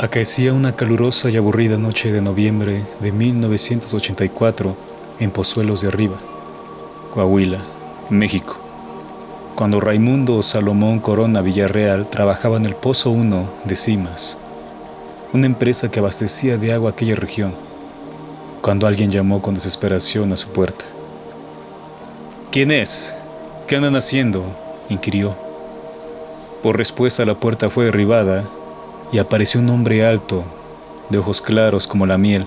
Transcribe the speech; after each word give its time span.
Acaecía 0.00 0.52
una 0.52 0.76
calurosa 0.76 1.28
y 1.28 1.36
aburrida 1.36 1.76
noche 1.76 2.12
de 2.12 2.20
noviembre 2.20 2.84
de 3.00 3.10
1984 3.10 4.76
en 5.18 5.32
Pozuelos 5.32 5.80
de 5.80 5.88
Arriba, 5.88 6.16
Coahuila, 7.12 7.58
México, 8.08 8.56
cuando 9.56 9.80
Raimundo 9.80 10.40
Salomón 10.44 11.00
Corona 11.00 11.42
Villarreal 11.42 12.08
trabajaba 12.08 12.58
en 12.58 12.66
el 12.66 12.76
Pozo 12.76 13.10
1 13.10 13.50
de 13.64 13.74
Cimas, 13.74 14.38
una 15.32 15.46
empresa 15.46 15.90
que 15.90 15.98
abastecía 15.98 16.58
de 16.58 16.72
agua 16.72 16.92
aquella 16.92 17.16
región, 17.16 17.52
cuando 18.62 18.86
alguien 18.86 19.10
llamó 19.10 19.42
con 19.42 19.54
desesperación 19.54 20.32
a 20.32 20.36
su 20.36 20.50
puerta. 20.50 20.84
¿Quién 22.52 22.70
es? 22.70 23.18
¿Qué 23.66 23.74
andan 23.74 23.96
haciendo? 23.96 24.44
inquirió. 24.88 25.34
Por 26.62 26.76
respuesta 26.76 27.24
la 27.24 27.34
puerta 27.34 27.68
fue 27.68 27.86
derribada 27.86 28.44
y 29.12 29.18
apareció 29.18 29.60
un 29.60 29.70
hombre 29.70 30.06
alto, 30.06 30.44
de 31.08 31.18
ojos 31.18 31.40
claros 31.40 31.86
como 31.86 32.06
la 32.06 32.18
miel, 32.18 32.46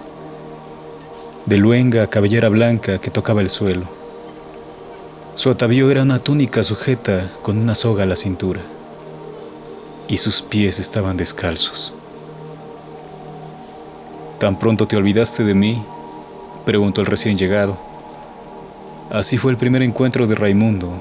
de 1.46 1.58
luenga 1.58 2.08
cabellera 2.08 2.50
blanca 2.50 3.00
que 3.00 3.10
tocaba 3.10 3.42
el 3.42 3.50
suelo. 3.50 3.86
Su 5.34 5.50
atavío 5.50 5.90
era 5.90 6.04
una 6.04 6.20
túnica 6.20 6.62
sujeta 6.62 7.28
con 7.42 7.58
una 7.58 7.74
soga 7.74 8.04
a 8.04 8.06
la 8.06 8.16
cintura, 8.16 8.62
y 10.08 10.18
sus 10.18 10.42
pies 10.42 10.80
estaban 10.80 11.18
descalzos. 11.18 11.94
¿Tan 14.40 14.60
pronto 14.60 14.88
te 14.88 14.98
olvidaste 14.98 15.44
de 15.44 15.54
mí? 15.54 15.84
preguntó 16.66 17.02
el 17.02 17.08
recién 17.08 17.38
llegado. 17.38 17.78
Así 19.10 19.38
fue 19.38 19.52
el 19.52 19.58
primer 19.58 19.82
encuentro 19.82 20.28
de 20.28 20.36
Raimundo, 20.36 20.92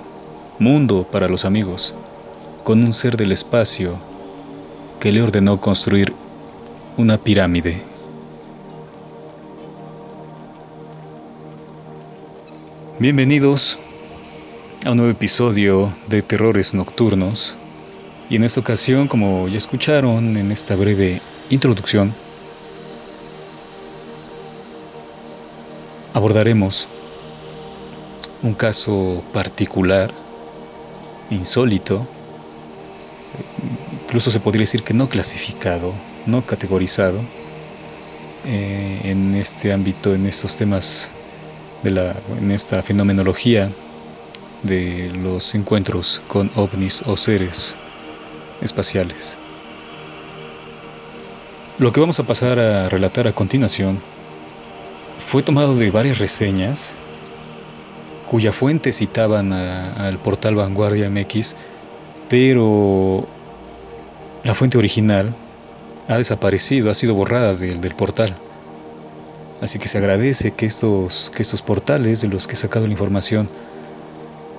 mundo 0.59 1.07
para 1.11 1.29
los 1.29 1.45
amigos, 1.45 1.95
con 2.65 2.83
un 2.83 2.93
ser 2.93 3.17
del 3.17 3.33
espacio 3.33 4.10
que 5.01 5.13
le 5.13 5.23
ordenó 5.23 5.59
construir 5.59 6.13
una 6.99 7.17
pirámide. 7.17 7.83
Bienvenidos 12.99 13.79
a 14.85 14.91
un 14.91 14.99
nuevo 14.99 15.11
episodio 15.11 15.91
de 16.09 16.21
Terrores 16.21 16.75
Nocturnos. 16.75 17.57
Y 18.29 18.37
en 18.37 18.45
esta 18.45 18.61
ocasión, 18.61 19.09
como 19.09 19.49
ya 19.49 19.57
escucharon 19.57 20.37
en 20.37 20.53
esta 20.53 20.77
breve 20.77 21.23
introducción, 21.49 22.15
abordaremos 26.13 26.89
un 28.43 28.53
caso 28.53 29.23
particular, 29.33 30.13
insólito, 31.31 32.07
incluso 34.11 34.33
se 34.33 34.41
podría 34.41 34.63
decir 34.63 34.83
que 34.83 34.93
no 34.93 35.09
clasificado, 35.09 35.93
no 36.27 36.43
categorizado 36.43 37.21
eh, 38.45 39.03
en 39.05 39.37
este 39.37 39.73
ámbito, 39.73 40.13
en 40.17 40.27
estos 40.27 40.59
temas 40.59 41.13
de 41.85 41.93
la, 41.93 42.17
en 42.37 42.51
esta 42.51 42.83
fenomenología 42.83 43.71
de 44.65 45.13
los 45.23 45.55
encuentros 45.55 46.23
con 46.27 46.51
ovnis 46.57 47.05
o 47.07 47.17
seres 47.17 47.77
espaciales. 48.61 49.39
Lo 51.79 51.93
que 51.93 52.01
vamos 52.01 52.19
a 52.19 52.25
pasar 52.25 52.59
a 52.59 52.89
relatar 52.89 53.29
a 53.29 53.33
continuación 53.33 54.01
fue 55.19 55.45
tomado 55.45 55.77
de 55.77 55.89
varias 55.93 56.19
reseñas 56.19 56.97
cuya 58.29 58.51
fuente 58.51 58.93
citaban 58.93 59.53
al 59.53 60.19
portal 60.19 60.57
Vanguardia 60.57 61.09
MX, 61.09 61.55
pero 62.29 63.29
la 64.45 64.55
fuente 64.55 64.79
original 64.79 65.35
ha 66.09 66.17
desaparecido, 66.17 66.91
ha 66.91 66.95
sido 66.95 67.15
borrada 67.15 67.55
del, 67.55 67.81
del 67.81 67.95
portal. 67.95 68.35
Así 69.61 69.79
que 69.79 69.89
se 69.89 69.99
agradece 69.99 70.53
que 70.53 70.67
estos, 70.67 71.31
que 71.35 71.43
estos 71.43 71.61
portales 71.63 72.23
de 72.23 72.29
los 72.29 72.47
que 72.47 72.55
he 72.55 72.57
sacado 72.57 72.87
la 72.87 72.93
información 72.93 73.49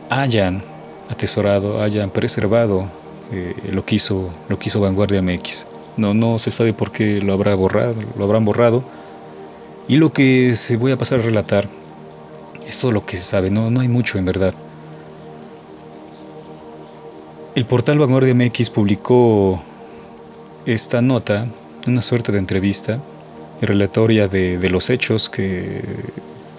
hayan 0.10 0.64
atesorado, 1.10 1.82
hayan 1.82 2.12
preservado 2.12 2.88
eh, 3.32 3.56
lo, 3.72 3.84
que 3.84 3.96
hizo, 3.96 4.30
lo 4.48 4.60
que 4.60 4.70
hizo 4.70 4.80
Vanguardia 4.80 5.22
MX. 5.22 5.68
No, 5.98 6.14
no 6.14 6.38
se 6.38 6.52
sabe 6.52 6.74
por 6.74 6.92
qué 6.92 7.20
lo 7.22 7.34
habrá 7.34 7.56
borrado, 7.56 7.96
lo 8.18 8.24
habrán 8.26 8.46
borrado. 8.46 8.84
Y 9.88 9.98
lo 9.98 10.14
que 10.14 10.56
se 10.56 10.78
voy 10.78 10.92
a 10.92 10.98
pasar 10.98 11.20
a 11.20 11.24
relatar 11.24 11.68
es 12.68 12.80
todo 12.80 12.92
lo 12.92 13.06
que 13.06 13.18
se 13.18 13.24
sabe, 13.24 13.50
no, 13.50 13.72
no 13.72 13.82
hay 13.82 13.88
mucho 13.88 14.18
en 14.20 14.26
verdad. 14.26 14.54
El 17.56 17.66
portal 17.66 18.00
Vanguardia 18.00 18.34
MX 18.36 18.70
publicó 18.70 19.62
esta 20.66 21.02
nota, 21.02 21.48
una 21.88 22.02
suerte 22.02 22.32
de 22.32 22.38
entrevista 22.38 23.00
relatoria 23.62 24.28
de, 24.28 24.70
los 24.70 24.90
hechos 24.90 25.30
que, 25.30 25.82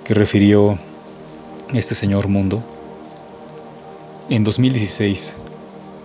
que 0.04 0.14
refirió 0.14 0.78
este 1.72 1.94
señor 1.94 2.28
Mundo 2.28 2.62
en 4.28 4.44
2016 4.44 5.36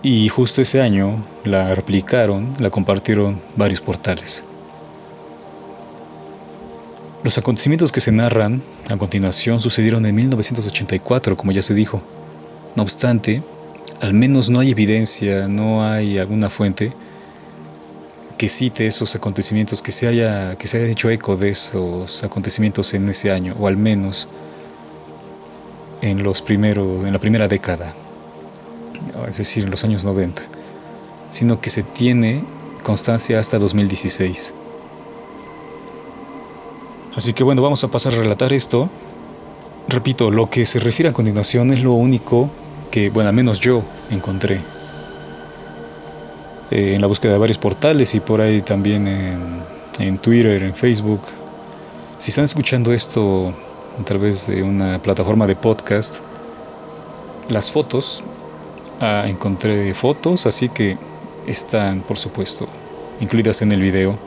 y 0.03 0.30
justo 0.30 0.62
ese 0.62 0.81
año 0.81 1.24
la 1.44 1.74
replicaron, 1.75 2.53
la 2.59 2.69
compartieron 2.69 3.41
varios 3.56 3.81
portales. 3.81 4.44
Los 7.24 7.38
acontecimientos 7.38 7.91
que 7.91 8.00
se 8.00 8.12
narran 8.12 8.62
a 8.90 8.96
continuación 8.96 9.59
sucedieron 9.59 10.06
en 10.06 10.16
1984, 10.16 11.36
como 11.36 11.52
ya 11.52 11.62
se 11.62 11.74
dijo. 11.74 12.02
No 12.75 12.84
obstante, 12.84 13.41
al 14.02 14.13
menos 14.13 14.50
no 14.50 14.59
hay 14.59 14.72
evidencia, 14.72 15.47
no 15.47 15.84
hay 15.84 16.19
alguna 16.19 16.50
fuente 16.50 16.94
que 18.38 18.50
cite 18.50 18.86
esos 18.86 19.16
acontecimientos, 19.16 19.81
que 19.81 19.92
se 19.92 20.08
haya, 20.08 20.56
que 20.58 20.68
se 20.68 20.78
haya 20.78 20.88
hecho 20.88 21.09
eco 21.09 21.36
de 21.36 21.50
esos 21.50 22.24
acontecimientos 22.24 22.94
en 22.94 23.09
ese 23.09 23.31
año, 23.31 23.56
o 23.59 23.68
al 23.68 23.78
menos 23.78 24.30
en 26.02 26.24
los 26.24 26.42
primeros, 26.44 27.06
en 27.06 27.14
la 27.14 27.20
primera 27.20 27.48
década, 27.48 27.94
es 29.28 29.38
decir, 29.38 29.64
en 29.64 29.72
los 29.72 29.84
años 29.84 30.06
90, 30.06 30.44
sino 31.31 31.59
que 31.59 31.72
se 31.72 31.81
tiene 31.81 32.44
constancia 32.84 33.40
hasta 33.40 33.58
2016. 33.58 34.54
Así 37.16 37.34
que 37.34 37.44
bueno, 37.44 37.64
vamos 37.64 37.84
a 37.84 37.88
pasar 37.88 38.14
a 38.14 38.18
relatar 38.18 38.54
esto. 38.54 38.90
Repito, 39.88 40.30
lo 40.30 40.50
que 40.52 40.66
se 40.66 40.80
refiere 40.80 41.09
a 41.09 41.14
continuación 41.14 41.74
es 41.74 41.81
lo 41.81 41.94
único 41.94 42.52
que, 42.92 43.09
bueno, 43.09 43.30
al 43.30 43.36
menos 43.36 43.59
yo 43.59 43.84
encontré 44.12 44.62
eh, 46.69 46.95
en 46.95 47.01
la 47.01 47.07
búsqueda 47.07 47.33
de 47.33 47.38
varios 47.38 47.57
portales 47.57 48.13
y 48.16 48.19
por 48.19 48.41
ahí 48.41 48.61
también 48.61 49.07
en, 50.00 50.17
Twitter, 50.17 50.63
en 50.63 50.75
Facebook. 50.75 51.22
Si 52.19 52.29
están 52.31 52.45
escuchando 52.45 52.91
esto 52.94 53.53
a 54.00 54.03
través 54.03 54.47
de 54.47 54.63
una 54.63 55.01
plataforma 55.01 55.47
de 55.47 55.56
podcast, 55.56 56.19
las 57.50 57.72
fotos, 57.72 58.23
ah, 59.00 59.25
encontré 59.27 59.94
fotos, 59.94 60.45
así 60.45 60.69
que 60.69 60.97
están, 61.47 62.01
por 62.01 62.17
supuesto, 62.17 62.67
incluidas 63.22 63.61
en 63.61 63.72
el 63.72 63.81
video, 63.81 64.17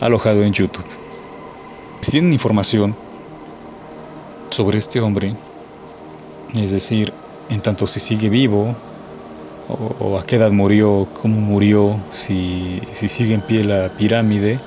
alojado 0.00 0.44
en 0.44 0.52
YouTube. 0.52 0.86
Si 2.00 2.12
tienen 2.12 2.32
información 2.32 2.94
sobre 4.50 4.78
este 4.78 5.00
hombre, 5.00 5.34
es 6.54 6.70
decir, 6.70 7.12
en 7.48 7.60
tanto 7.60 7.86
si 7.86 7.98
sigue 7.98 8.28
vivo 8.28 8.76
o, 9.98 10.18
a 10.18 10.24
qué 10.24 10.36
edad 10.36 10.50
murió, 10.50 11.08
cómo 11.20 11.40
murió, 11.40 11.98
si, 12.10 12.80
sigue 12.92 13.34
en 13.34 13.40
pie 13.40 13.64
la 13.64 13.88
pirámide, 13.90 14.58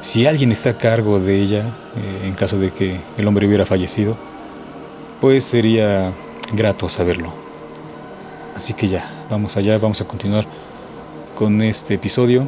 si 0.00 0.26
alguien 0.26 0.52
está 0.52 0.70
a 0.70 0.78
cargo 0.78 1.20
de 1.20 1.40
ella, 1.40 1.60
eh, 1.60 2.26
en 2.26 2.34
caso 2.34 2.58
de 2.58 2.70
que 2.70 3.00
el 3.16 3.26
hombre 3.26 3.46
hubiera 3.46 3.66
fallecido, 3.66 4.16
pues 5.20 5.44
sería 5.44 6.12
grato 6.52 6.88
saberlo. 6.88 7.32
Así 8.54 8.74
que 8.74 8.88
ya, 8.88 9.04
vamos 9.30 9.56
allá, 9.56 9.78
vamos 9.78 10.00
a 10.00 10.06
continuar 10.06 10.46
con 11.34 11.60
este 11.62 11.94
episodio 11.94 12.46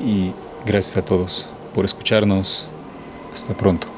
y 0.00 0.32
gracias 0.66 0.98
a 0.98 1.04
todos 1.04 1.48
por 1.74 1.84
escucharnos. 1.84 2.68
Hasta 3.32 3.54
pronto. 3.54 3.95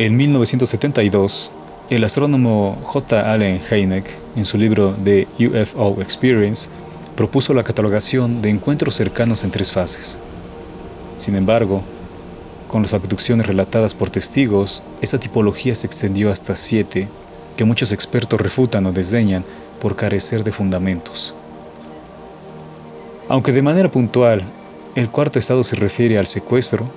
En 0.00 0.16
1972, 0.16 1.50
el 1.90 2.04
astrónomo 2.04 2.78
J. 2.84 3.32
Allen 3.32 3.60
Hynek, 3.60 4.16
en 4.36 4.44
su 4.44 4.56
libro 4.56 4.94
The 5.02 5.26
UFO 5.40 6.00
Experience, 6.00 6.70
propuso 7.16 7.52
la 7.52 7.64
catalogación 7.64 8.40
de 8.40 8.48
encuentros 8.48 8.94
cercanos 8.94 9.42
en 9.42 9.50
tres 9.50 9.72
fases. 9.72 10.20
Sin 11.16 11.34
embargo, 11.34 11.82
con 12.68 12.82
las 12.82 12.94
abducciones 12.94 13.48
relatadas 13.48 13.94
por 13.94 14.08
testigos, 14.08 14.84
esta 15.00 15.18
tipología 15.18 15.74
se 15.74 15.88
extendió 15.88 16.30
hasta 16.30 16.54
siete, 16.54 17.08
que 17.56 17.64
muchos 17.64 17.90
expertos 17.90 18.40
refutan 18.40 18.86
o 18.86 18.92
desdeñan 18.92 19.44
por 19.80 19.96
carecer 19.96 20.44
de 20.44 20.52
fundamentos. 20.52 21.34
Aunque 23.28 23.50
de 23.50 23.62
manera 23.62 23.90
puntual, 23.90 24.42
el 24.94 25.10
cuarto 25.10 25.40
estado 25.40 25.64
se 25.64 25.74
refiere 25.74 26.18
al 26.18 26.28
secuestro, 26.28 26.88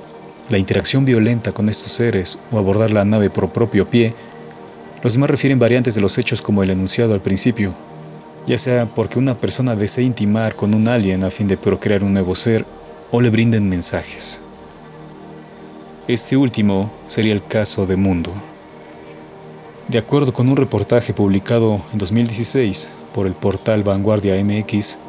la 0.52 0.58
interacción 0.58 1.06
violenta 1.06 1.54
con 1.54 1.70
estos 1.70 1.94
seres 1.94 2.38
o 2.52 2.60
abordar 2.60 2.92
la 2.92 3.06
nave 3.06 3.30
por 3.30 3.50
propio 3.50 3.90
pie, 3.90 4.14
los 5.02 5.14
demás 5.14 5.30
refieren 5.30 5.60
variantes 5.60 5.96
de 5.96 6.02
los 6.02 6.18
hechos 6.18 6.42
como 6.42 6.62
el 6.62 6.70
enunciado 6.70 7.14
al 7.14 7.22
principio, 7.22 7.74
ya 8.46 8.58
sea 8.58 8.86
porque 8.86 9.18
una 9.18 9.36
persona 9.36 9.76
desea 9.76 10.04
intimar 10.04 10.56
con 10.56 10.76
un 10.76 10.88
alien 10.88 11.24
a 11.24 11.32
fin 11.32 11.48
de 11.48 11.58
procrear 11.58 12.04
un 12.04 12.14
nuevo 12.14 12.36
ser 12.36 12.66
o 13.12 13.22
le 13.22 13.30
brinden 13.30 13.70
mensajes. 13.70 14.42
Este 16.08 16.36
último 16.36 16.92
sería 17.08 17.34
el 17.34 17.44
caso 17.44 17.86
de 17.86 17.96
Mundo. 17.96 18.34
De 19.88 19.98
acuerdo 19.98 20.34
con 20.34 20.50
un 20.50 20.58
reportaje 20.58 21.14
publicado 21.14 21.82
en 21.94 21.98
2016 21.98 22.90
por 23.14 23.26
el 23.26 23.34
portal 23.34 23.84
Vanguardia 23.84 24.36
MX, 24.44 25.00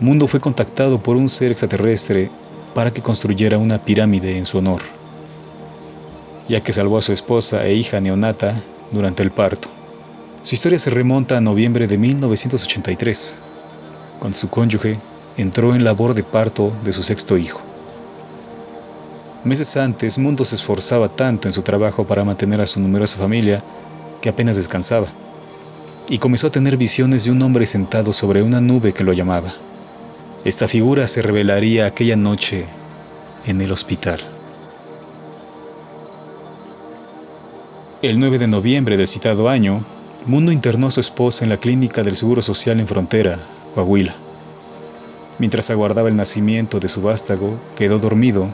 Mundo 0.00 0.26
fue 0.26 0.40
contactado 0.40 1.00
por 1.00 1.16
un 1.16 1.28
ser 1.28 1.50
extraterrestre 1.52 2.30
para 2.74 2.92
que 2.92 3.02
construyera 3.02 3.58
una 3.58 3.78
pirámide 3.78 4.38
en 4.38 4.44
su 4.44 4.58
honor, 4.58 4.80
ya 6.48 6.62
que 6.62 6.72
salvó 6.72 6.98
a 6.98 7.02
su 7.02 7.12
esposa 7.12 7.66
e 7.66 7.74
hija 7.74 8.00
neonata 8.00 8.54
durante 8.92 9.22
el 9.22 9.30
parto. 9.30 9.68
Su 10.42 10.54
historia 10.54 10.78
se 10.78 10.90
remonta 10.90 11.36
a 11.36 11.40
noviembre 11.40 11.86
de 11.86 11.98
1983, 11.98 13.38
cuando 14.18 14.36
su 14.36 14.48
cónyuge 14.48 14.98
entró 15.36 15.74
en 15.74 15.84
labor 15.84 16.14
de 16.14 16.22
parto 16.22 16.72
de 16.84 16.92
su 16.92 17.02
sexto 17.02 17.36
hijo. 17.36 17.60
Meses 19.44 19.76
antes, 19.76 20.18
Mundo 20.18 20.44
se 20.44 20.54
esforzaba 20.54 21.08
tanto 21.08 21.48
en 21.48 21.52
su 21.52 21.62
trabajo 21.62 22.04
para 22.04 22.24
mantener 22.24 22.60
a 22.60 22.66
su 22.66 22.78
numerosa 22.78 23.18
familia 23.18 23.62
que 24.20 24.28
apenas 24.28 24.56
descansaba, 24.56 25.06
y 26.08 26.18
comenzó 26.18 26.48
a 26.48 26.50
tener 26.50 26.76
visiones 26.76 27.24
de 27.24 27.30
un 27.30 27.40
hombre 27.42 27.64
sentado 27.66 28.12
sobre 28.12 28.42
una 28.42 28.60
nube 28.60 28.92
que 28.92 29.04
lo 29.04 29.12
llamaba. 29.12 29.52
Esta 30.42 30.68
figura 30.68 31.06
se 31.06 31.20
revelaría 31.20 31.84
aquella 31.84 32.16
noche 32.16 32.64
en 33.46 33.60
el 33.60 33.70
hospital. 33.72 34.18
El 38.00 38.18
9 38.18 38.38
de 38.38 38.46
noviembre 38.46 38.96
del 38.96 39.06
citado 39.06 39.50
año, 39.50 39.84
Mundo 40.24 40.50
internó 40.50 40.86
a 40.86 40.90
su 40.90 41.00
esposa 41.00 41.44
en 41.44 41.50
la 41.50 41.58
clínica 41.58 42.02
del 42.02 42.16
Seguro 42.16 42.40
Social 42.40 42.80
en 42.80 42.88
Frontera, 42.88 43.38
Coahuila. 43.74 44.14
Mientras 45.38 45.70
aguardaba 45.70 46.08
el 46.08 46.16
nacimiento 46.16 46.80
de 46.80 46.88
su 46.88 47.02
vástago, 47.02 47.60
quedó 47.76 47.98
dormido 47.98 48.48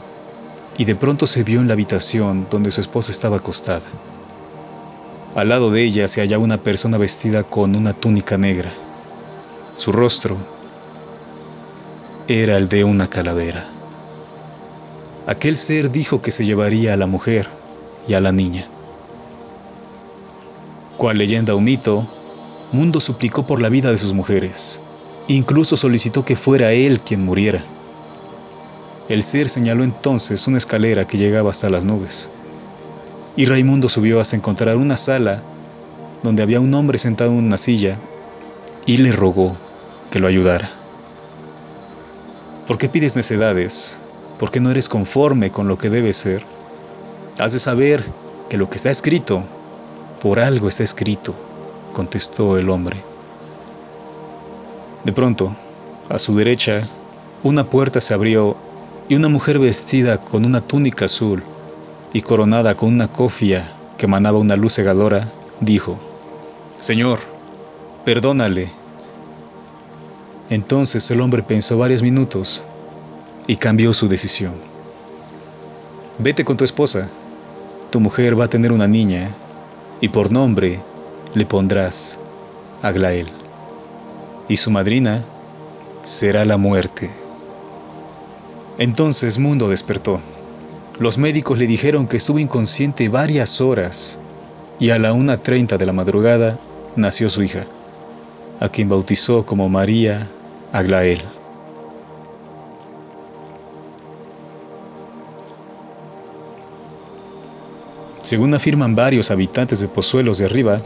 y 0.77 0.83
de 0.83 0.95
pronto 0.95 1.25
se 1.25 1.45
vio 1.45 1.61
en 1.61 1.67
la 1.67 1.73
habitación 1.73 2.47
donde 2.51 2.71
su 2.71 2.81
esposa 2.81 3.13
estaba 3.13 3.37
acostada. 3.37 3.85
Al 5.35 5.47
lado 5.47 5.71
de 5.71 5.83
ella 5.83 6.09
se 6.09 6.19
hallaba 6.19 6.43
una 6.43 6.57
persona 6.57 6.97
vestida 6.97 7.43
con 7.43 7.77
una 7.77 7.93
túnica 7.93 8.37
negra. 8.37 8.71
Su 9.77 9.93
rostro 9.93 10.37
era 12.27 12.57
el 12.57 12.69
de 12.69 12.83
una 12.83 13.09
calavera. 13.09 13.65
Aquel 15.25 15.57
ser 15.57 15.91
dijo 15.91 16.21
que 16.21 16.31
se 16.31 16.45
llevaría 16.45 16.93
a 16.93 16.97
la 16.97 17.07
mujer 17.07 17.47
y 18.07 18.13
a 18.13 18.21
la 18.21 18.31
niña. 18.31 18.65
Cual 20.97 21.17
leyenda 21.17 21.55
o 21.55 21.59
mito, 21.59 22.07
Mundo 22.71 22.99
suplicó 22.99 23.45
por 23.45 23.61
la 23.61 23.69
vida 23.69 23.91
de 23.91 23.97
sus 23.97 24.13
mujeres. 24.13 24.81
Incluso 25.27 25.77
solicitó 25.77 26.25
que 26.25 26.35
fuera 26.35 26.71
él 26.73 27.01
quien 27.01 27.23
muriera. 27.23 27.63
El 29.09 29.23
ser 29.23 29.49
señaló 29.49 29.83
entonces 29.83 30.47
una 30.47 30.57
escalera 30.57 31.07
que 31.07 31.17
llegaba 31.17 31.51
hasta 31.51 31.69
las 31.69 31.85
nubes 31.85 32.29
y 33.37 33.45
Raimundo 33.45 33.87
subió 33.87 34.19
hasta 34.19 34.35
encontrar 34.35 34.75
una 34.77 34.97
sala 34.97 35.41
donde 36.23 36.41
había 36.41 36.59
un 36.59 36.73
hombre 36.73 36.97
sentado 36.97 37.29
en 37.29 37.37
una 37.37 37.57
silla 37.57 37.95
y 38.87 38.97
le 38.97 39.11
rogó 39.11 39.55
que 40.09 40.19
lo 40.19 40.27
ayudara. 40.27 40.71
¿Por 42.67 42.77
qué 42.77 42.89
pides 42.89 43.15
necedades? 43.15 43.99
¿Por 44.37 44.51
qué 44.51 44.59
no 44.59 44.69
eres 44.69 44.89
conforme 44.89 45.51
con 45.51 45.69
lo 45.69 45.77
que 45.77 45.89
debe 45.89 46.11
ser? 46.11 46.43
Has 47.39 47.53
de 47.53 47.59
saber 47.59 48.05
que 48.49 48.57
lo 48.57 48.69
que 48.69 48.75
está 48.75 48.91
escrito, 48.91 49.41
por 50.21 50.41
algo 50.41 50.67
está 50.67 50.83
escrito, 50.83 51.33
contestó 51.93 52.57
el 52.57 52.69
hombre. 52.69 52.97
De 55.05 55.13
pronto, 55.13 55.55
a 56.09 56.19
su 56.19 56.35
derecha, 56.35 56.89
una 57.41 57.63
puerta 57.63 58.01
se 58.01 58.13
abrió 58.13 58.57
y 59.07 59.15
una 59.15 59.29
mujer 59.29 59.59
vestida 59.59 60.17
con 60.17 60.45
una 60.45 60.59
túnica 60.59 61.05
azul 61.05 61.43
y 62.11 62.19
coronada 62.19 62.75
con 62.75 62.89
una 62.89 63.07
cofia 63.07 63.71
que 63.97 64.07
emanaba 64.07 64.39
una 64.39 64.57
luz 64.57 64.73
cegadora, 64.73 65.31
dijo, 65.61 65.97
Señor, 66.81 67.19
perdónale. 68.03 68.69
Entonces 70.49 71.09
el 71.11 71.21
hombre 71.21 71.43
pensó 71.43 71.77
varios 71.77 72.01
minutos 72.01 72.65
y 73.47 73.57
cambió 73.57 73.93
su 73.93 74.07
decisión. 74.07 74.53
Vete 76.19 76.45
con 76.45 76.57
tu 76.57 76.63
esposa, 76.63 77.09
tu 77.91 77.99
mujer 77.99 78.39
va 78.39 78.45
a 78.45 78.49
tener 78.49 78.71
una 78.71 78.87
niña 78.87 79.29
y 80.01 80.09
por 80.09 80.31
nombre 80.31 80.79
le 81.33 81.45
pondrás 81.45 82.19
Aglael 82.81 83.27
y 84.47 84.57
su 84.57 84.71
madrina 84.71 85.23
será 86.03 86.45
la 86.45 86.57
muerte. 86.57 87.09
Entonces 88.77 89.39
Mundo 89.39 89.69
despertó. 89.69 90.19
Los 90.99 91.17
médicos 91.17 91.57
le 91.59 91.67
dijeron 91.67 92.07
que 92.07 92.17
estuvo 92.17 92.39
inconsciente 92.39 93.09
varias 93.09 93.61
horas 93.61 94.19
y 94.79 94.91
a 94.91 94.99
la 94.99 95.13
1.30 95.13 95.77
de 95.77 95.85
la 95.85 95.93
madrugada 95.93 96.59
nació 96.95 97.29
su 97.29 97.43
hija, 97.43 97.65
a 98.59 98.69
quien 98.69 98.89
bautizó 98.89 99.45
como 99.45 99.69
María 99.69 100.29
Aglael. 100.71 101.21
Según 108.21 108.53
afirman 108.53 108.93
varios 108.93 109.31
habitantes 109.31 109.79
de 109.79 109.87
Pozuelos 109.87 110.37
de 110.37 110.45
Arriba, 110.45 110.81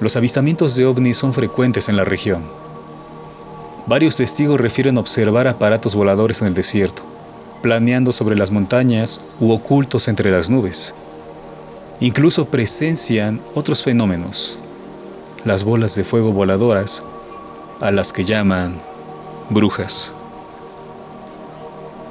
los 0.00 0.16
avistamientos 0.16 0.76
de 0.76 0.86
ovnis 0.86 1.16
son 1.16 1.34
frecuentes 1.34 1.88
en 1.88 1.96
la 1.96 2.04
región. 2.04 2.42
Varios 3.86 4.16
testigos 4.16 4.60
refieren 4.60 4.96
observar 4.96 5.48
aparatos 5.48 5.96
voladores 5.96 6.40
en 6.40 6.48
el 6.48 6.54
desierto, 6.54 7.02
planeando 7.62 8.12
sobre 8.12 8.36
las 8.36 8.52
montañas 8.52 9.22
u 9.40 9.50
ocultos 9.50 10.06
entre 10.06 10.30
las 10.30 10.50
nubes. 10.50 10.94
Incluso 11.98 12.46
presencian 12.46 13.40
otros 13.54 13.82
fenómenos, 13.82 14.60
las 15.44 15.64
bolas 15.64 15.96
de 15.96 16.04
fuego 16.04 16.32
voladoras, 16.32 17.04
a 17.80 17.90
las 17.90 18.12
que 18.12 18.24
llaman 18.24 18.80
brujas. 19.50 20.14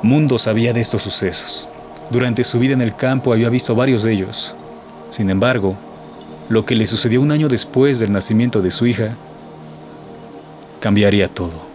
Mundo 0.01 0.37
sabía 0.37 0.73
de 0.73 0.81
estos 0.81 1.03
sucesos. 1.03 1.67
Durante 2.09 2.43
su 2.43 2.59
vida 2.59 2.73
en 2.73 2.81
el 2.81 2.95
campo 2.95 3.31
había 3.31 3.49
visto 3.49 3.75
varios 3.75 4.03
de 4.03 4.13
ellos. 4.13 4.55
Sin 5.09 5.29
embargo, 5.29 5.75
lo 6.49 6.65
que 6.65 6.75
le 6.75 6.85
sucedió 6.85 7.21
un 7.21 7.31
año 7.31 7.47
después 7.47 7.99
del 7.99 8.11
nacimiento 8.11 8.61
de 8.61 8.71
su 8.71 8.85
hija 8.85 9.15
cambiaría 10.79 11.29
todo. 11.29 11.73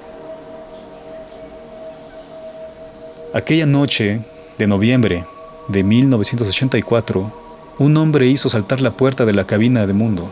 Aquella 3.35 3.67
noche 3.67 4.21
de 4.59 4.67
noviembre 4.67 5.25
de 5.69 5.83
1984, 5.83 7.33
un 7.79 7.97
hombre 7.97 8.27
hizo 8.27 8.49
saltar 8.49 8.81
la 8.81 8.91
puerta 8.91 9.25
de 9.25 9.33
la 9.33 9.47
cabina 9.47 9.87
de 9.87 9.93
Mundo 9.93 10.29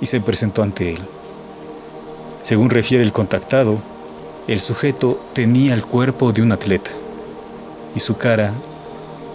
y 0.00 0.06
se 0.06 0.20
presentó 0.20 0.62
ante 0.62 0.92
él. 0.92 1.00
Según 2.42 2.70
refiere 2.70 3.02
el 3.02 3.12
contactado, 3.12 3.78
el 4.48 4.58
sujeto 4.58 5.20
tenía 5.34 5.72
el 5.72 5.86
cuerpo 5.86 6.32
de 6.32 6.42
un 6.42 6.50
atleta 6.50 6.90
y 7.94 8.00
su 8.00 8.16
cara 8.16 8.52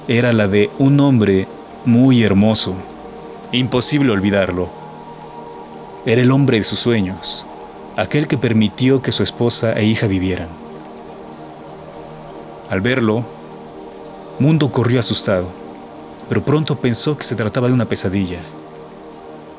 era 0.08 0.34
la 0.34 0.48
de 0.48 0.70
un 0.80 1.00
hombre 1.00 1.48
muy 1.86 2.24
hermoso. 2.24 2.76
Imposible 3.52 4.12
olvidarlo. 4.12 4.70
Era 6.06 6.22
el 6.22 6.32
hombre 6.32 6.58
de 6.58 6.64
sus 6.64 6.80
sueños, 6.80 7.46
aquel 7.96 8.28
que 8.28 8.38
permitió 8.38 9.02
que 9.02 9.12
su 9.14 9.24
esposa 9.24 9.74
e 9.74 9.86
hija 9.86 10.08
vivieran. 10.08 10.50
Al 12.70 12.82
verlo, 12.82 13.26
Mundo 14.40 14.72
corrió 14.72 15.00
asustado, 15.00 15.48
pero 16.28 16.44
pronto 16.44 16.76
pensó 16.78 17.18
que 17.18 17.24
se 17.24 17.36
trataba 17.36 17.68
de 17.68 17.74
una 17.74 17.88
pesadilla, 17.88 18.40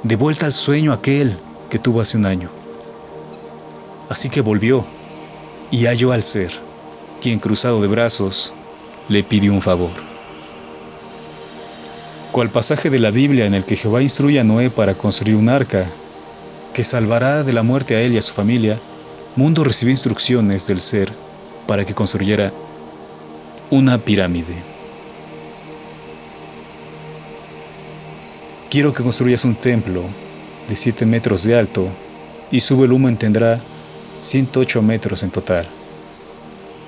de 0.03 0.17
vuelta 0.17 0.47
al 0.47 0.53
sueño 0.53 0.93
aquel 0.93 1.39
que 1.71 1.79
tuvo 1.79 2.03
hace 2.03 2.19
un 2.19 2.27
año. 2.27 2.51
Así 4.09 4.29
que 4.29 4.41
volvió 4.41 4.85
y 5.71 5.87
halló 5.87 6.13
al 6.13 6.23
ser, 6.23 6.53
quien 7.21 7.39
cruzado 7.39 7.81
de 7.81 7.89
brazos 7.89 8.55
le 9.09 9.23
pidió 9.23 9.53
un 9.53 9.61
favor. 9.61 9.91
Cual 12.33 12.51
pasaje 12.51 12.91
de 12.91 12.99
la 12.99 13.11
Biblia 13.11 13.47
en 13.47 13.55
el 13.55 13.65
que 13.65 13.77
Jehová 13.77 14.03
instruye 14.03 14.41
a 14.41 14.45
Noé 14.45 14.71
para 14.71 14.95
construir 14.95 15.37
un 15.37 15.49
arca 15.49 15.87
que 16.75 16.85
salvará 16.85 17.43
de 17.43 17.53
la 17.53 17.63
muerte 17.63 17.97
a 17.97 18.01
él 18.01 18.15
y 18.15 18.19
a 18.19 18.23
su 18.23 18.33
familia, 18.33 18.79
Mundo 19.37 19.65
recibió 19.65 19.93
instrucciones 19.93 20.67
del 20.67 20.81
ser 20.81 21.13
para 21.67 21.85
que 21.85 21.95
construyera 21.95 22.53
una 23.71 23.99
pirámide. 23.99 24.55
Quiero 28.71 28.93
que 28.93 29.03
construyas 29.03 29.45
un 29.45 29.55
templo 29.55 30.03
de 30.69 30.77
7 30.77 31.07
metros 31.07 31.45
de 31.45 31.59
alto 31.59 31.89
y 32.51 32.61
su 32.61 32.77
volumen 32.77 33.17
tendrá 33.17 33.61
108 34.21 34.83
metros 34.83 35.23
en 35.23 35.31
total. 35.31 35.67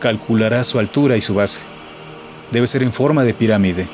Calculará 0.01 0.65
su 0.65 0.79
altura 0.79 1.17
y 1.17 1.21
su 1.21 1.35
base. 1.35 1.63
Debe 2.51 2.67
ser 2.67 2.83
en 2.83 2.93
forma 2.93 3.25
de 3.25 3.35
pirámide, 3.35 3.89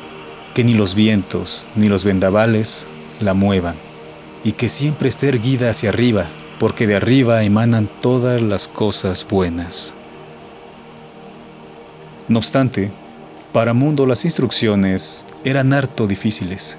que 0.55 0.65
ni 0.65 0.75
los 0.75 0.95
vientos 0.95 1.67
ni 1.75 1.89
los 1.89 2.05
vendavales 2.05 2.89
la 3.21 3.35
muevan 3.35 3.77
y 4.45 4.53
que 4.53 4.69
siempre 4.69 5.09
esté 5.09 5.29
erguida 5.29 5.71
hacia 5.71 5.91
arriba 5.91 6.27
porque 6.59 6.87
de 6.87 6.97
arriba 6.97 7.43
emanan 7.43 7.89
todas 8.01 8.41
las 8.41 8.69
cosas 8.69 9.27
buenas. 9.29 9.95
No 12.29 12.39
obstante, 12.39 12.91
para 13.53 13.75
Mundo 13.75 14.07
las 14.07 14.25
instrucciones 14.25 15.27
eran 15.45 15.73
harto 15.73 16.07
difíciles, 16.07 16.79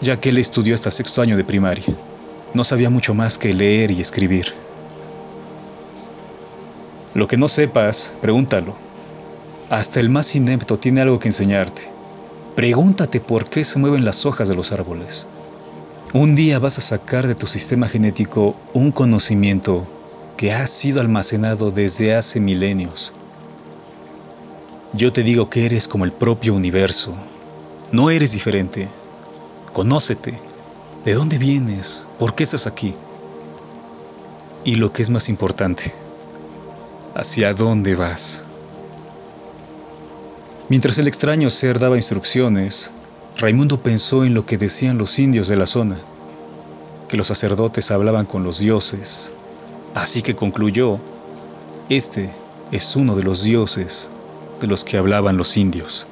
ya 0.00 0.20
que 0.20 0.28
él 0.28 0.38
estudió 0.38 0.74
hasta 0.74 0.90
sexto 0.90 1.22
año 1.22 1.36
de 1.36 1.44
primaria. 1.44 1.86
No 2.54 2.64
sabía 2.64 2.90
mucho 2.90 3.14
más 3.14 3.38
que 3.38 3.52
leer 3.52 3.90
y 3.90 4.00
escribir. 4.00 4.65
Lo 7.16 7.26
que 7.26 7.38
no 7.38 7.48
sepas, 7.48 8.12
pregúntalo. 8.20 8.76
Hasta 9.70 10.00
el 10.00 10.10
más 10.10 10.36
inepto 10.36 10.78
tiene 10.78 11.00
algo 11.00 11.18
que 11.18 11.28
enseñarte. 11.28 11.88
Pregúntate 12.54 13.20
por 13.20 13.48
qué 13.48 13.64
se 13.64 13.78
mueven 13.78 14.04
las 14.04 14.26
hojas 14.26 14.48
de 14.48 14.54
los 14.54 14.70
árboles. 14.70 15.26
Un 16.12 16.34
día 16.34 16.58
vas 16.58 16.76
a 16.76 16.82
sacar 16.82 17.26
de 17.26 17.34
tu 17.34 17.46
sistema 17.46 17.88
genético 17.88 18.54
un 18.74 18.92
conocimiento 18.92 19.86
que 20.36 20.52
ha 20.52 20.66
sido 20.66 21.00
almacenado 21.00 21.70
desde 21.70 22.14
hace 22.14 22.38
milenios. 22.38 23.14
Yo 24.92 25.10
te 25.10 25.22
digo 25.22 25.48
que 25.48 25.64
eres 25.64 25.88
como 25.88 26.04
el 26.04 26.12
propio 26.12 26.52
universo. 26.52 27.14
No 27.92 28.10
eres 28.10 28.32
diferente. 28.32 28.88
Conócete. 29.72 30.38
¿De 31.06 31.14
dónde 31.14 31.38
vienes? 31.38 32.08
¿Por 32.18 32.34
qué 32.34 32.42
estás 32.42 32.66
aquí? 32.66 32.94
Y 34.64 34.74
lo 34.74 34.92
que 34.92 35.00
es 35.00 35.08
más 35.08 35.30
importante, 35.30 35.94
¿hacia 37.16 37.54
dónde 37.54 37.94
vas? 37.94 38.44
Mientras 40.68 40.98
el 40.98 41.08
extraño 41.08 41.48
ser 41.48 41.78
daba 41.78 41.96
instrucciones, 41.96 42.90
Raimundo 43.38 43.80
pensó 43.80 44.24
en 44.26 44.34
lo 44.34 44.44
que 44.44 44.58
decían 44.58 44.98
los 44.98 45.18
indios 45.18 45.48
de 45.48 45.56
la 45.56 45.66
zona, 45.66 45.96
que 47.08 47.16
los 47.16 47.28
sacerdotes 47.28 47.90
hablaban 47.90 48.26
con 48.26 48.44
los 48.44 48.58
dioses, 48.58 49.32
así 49.94 50.20
que 50.20 50.36
concluyó, 50.36 50.98
este 51.88 52.28
es 52.70 52.96
uno 52.96 53.16
de 53.16 53.22
los 53.22 53.42
dioses 53.42 54.10
de 54.60 54.66
los 54.66 54.84
que 54.84 54.98
hablaban 54.98 55.38
los 55.38 55.56
indios. 55.56 56.06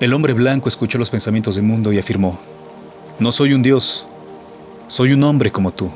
El 0.00 0.12
hombre 0.12 0.32
blanco 0.32 0.68
escuchó 0.68 0.98
los 0.98 1.10
pensamientos 1.10 1.54
del 1.54 1.64
mundo 1.64 1.92
y 1.92 2.00
afirmó, 2.00 2.40
no 3.20 3.30
soy 3.30 3.52
un 3.52 3.62
dios, 3.62 4.06
soy 4.88 5.12
un 5.12 5.22
hombre 5.22 5.52
como 5.52 5.70
tú. 5.70 5.88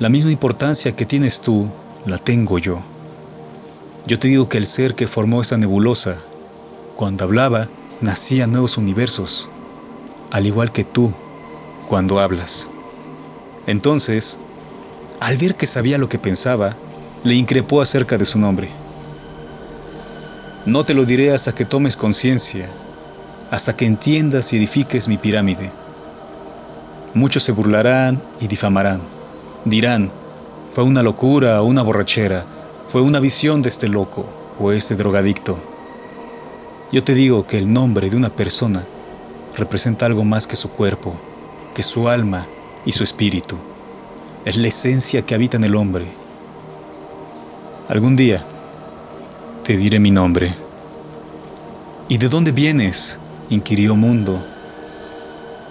La 0.00 0.10
misma 0.10 0.32
importancia 0.32 0.94
que 0.94 1.06
tienes 1.06 1.40
tú, 1.40 1.66
la 2.04 2.18
tengo 2.18 2.58
yo. 2.58 2.82
Yo 4.06 4.20
te 4.20 4.28
digo 4.28 4.48
que 4.48 4.58
el 4.58 4.66
ser 4.66 4.94
que 4.94 5.08
formó 5.08 5.42
esta 5.42 5.56
nebulosa, 5.56 6.16
cuando 6.94 7.24
hablaba, 7.24 7.66
nacían 8.00 8.52
nuevos 8.52 8.78
universos, 8.78 9.50
al 10.30 10.46
igual 10.46 10.70
que 10.70 10.84
tú 10.84 11.12
cuando 11.88 12.20
hablas. 12.20 12.70
Entonces, 13.66 14.38
al 15.18 15.36
ver 15.38 15.56
que 15.56 15.66
sabía 15.66 15.98
lo 15.98 16.08
que 16.08 16.20
pensaba, 16.20 16.76
le 17.24 17.34
increpó 17.34 17.80
acerca 17.82 18.16
de 18.16 18.24
su 18.24 18.38
nombre. 18.38 18.70
No 20.66 20.84
te 20.84 20.94
lo 20.94 21.04
diré 21.04 21.32
hasta 21.32 21.52
que 21.52 21.64
tomes 21.64 21.96
conciencia, 21.96 22.68
hasta 23.50 23.76
que 23.76 23.86
entiendas 23.86 24.52
y 24.52 24.56
edifiques 24.56 25.08
mi 25.08 25.18
pirámide. 25.18 25.72
Muchos 27.12 27.42
se 27.42 27.50
burlarán 27.50 28.22
y 28.40 28.46
difamarán. 28.46 29.00
Dirán, 29.64 30.12
fue 30.72 30.84
una 30.84 31.02
locura 31.02 31.60
o 31.60 31.64
una 31.64 31.82
borrachera, 31.82 32.44
fue 32.88 33.02
una 33.02 33.18
visión 33.18 33.62
de 33.62 33.68
este 33.68 33.88
loco 33.88 34.24
o 34.58 34.72
este 34.72 34.94
drogadicto. 34.94 35.58
Yo 36.92 37.02
te 37.02 37.14
digo 37.14 37.46
que 37.46 37.58
el 37.58 37.72
nombre 37.72 38.08
de 38.10 38.16
una 38.16 38.30
persona 38.30 38.84
representa 39.56 40.06
algo 40.06 40.24
más 40.24 40.46
que 40.46 40.54
su 40.54 40.70
cuerpo, 40.70 41.14
que 41.74 41.82
su 41.82 42.08
alma 42.08 42.46
y 42.84 42.92
su 42.92 43.02
espíritu. 43.02 43.56
Es 44.44 44.56
la 44.56 44.68
esencia 44.68 45.22
que 45.22 45.34
habita 45.34 45.56
en 45.56 45.64
el 45.64 45.74
hombre. 45.74 46.06
Algún 47.88 48.14
día 48.14 48.44
te 49.64 49.76
diré 49.76 49.98
mi 49.98 50.12
nombre. 50.12 50.54
¿Y 52.08 52.18
de 52.18 52.28
dónde 52.28 52.52
vienes? 52.52 53.18
inquirió 53.50 53.96
Mundo. 53.96 54.44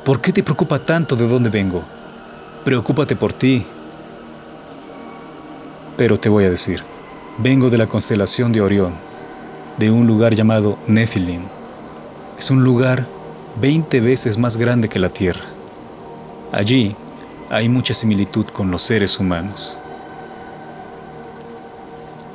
¿Por 0.03 0.19
qué 0.19 0.33
te 0.33 0.43
preocupa 0.43 0.79
tanto 0.79 1.15
de 1.15 1.27
dónde 1.27 1.49
vengo? 1.49 1.81
Preocúpate 2.65 3.15
por 3.15 3.31
ti. 3.31 3.65
Pero 5.95 6.19
te 6.19 6.27
voy 6.27 6.43
a 6.43 6.49
decir, 6.49 6.83
vengo 7.37 7.69
de 7.69 7.77
la 7.77 7.87
constelación 7.87 8.51
de 8.51 8.61
Orión 8.61 8.93
de 9.77 9.91
un 9.91 10.07
lugar 10.07 10.33
llamado 10.35 10.77
Nephilim. 10.87 11.41
Es 12.39 12.49
un 12.49 12.63
lugar 12.63 13.07
20 13.59 13.99
veces 13.99 14.37
más 14.37 14.57
grande 14.57 14.87
que 14.87 14.99
la 14.99 15.09
Tierra. 15.09 15.43
Allí 16.53 16.95
hay 17.49 17.67
mucha 17.67 17.93
similitud 17.93 18.45
con 18.45 18.71
los 18.71 18.81
seres 18.81 19.19
humanos. 19.19 19.77